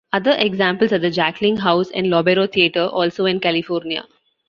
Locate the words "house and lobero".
1.59-2.51